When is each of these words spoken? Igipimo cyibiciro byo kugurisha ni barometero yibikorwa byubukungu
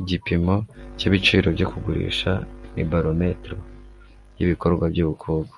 Igipimo 0.00 0.54
cyibiciro 0.96 1.46
byo 1.56 1.66
kugurisha 1.72 2.30
ni 2.74 2.82
barometero 2.90 3.58
yibikorwa 4.38 4.84
byubukungu 4.92 5.54